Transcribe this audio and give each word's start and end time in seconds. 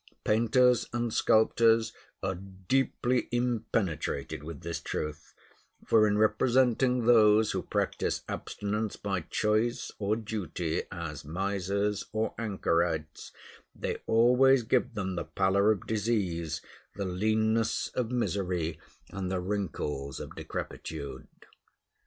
Painters 0.23 0.89
and 0.91 1.13
sculptors 1.13 1.93
are 2.23 2.33
deeply 2.33 3.29
impenetrated 3.31 4.43
with 4.43 4.61
this 4.61 4.79
truth; 4.79 5.35
for 5.85 6.07
in 6.07 6.17
representing 6.17 7.05
those 7.05 7.51
who 7.51 7.61
practice 7.61 8.23
abstinence 8.27 8.95
by 8.95 9.21
choice 9.21 9.91
or 9.99 10.15
duty 10.15 10.81
as 10.91 11.23
misers 11.23 12.03
or 12.13 12.33
anchorites, 12.39 13.31
they 13.75 13.97
always 14.07 14.63
give 14.63 14.95
them 14.95 15.13
the 15.13 15.23
pallor 15.25 15.71
of 15.71 15.85
disease, 15.85 16.61
the 16.95 17.05
leanness 17.05 17.89
of 17.89 18.09
misery, 18.09 18.79
and 19.11 19.29
the 19.31 19.39
wrinkles 19.39 20.19
of 20.19 20.35
decrepitude. 20.35 21.27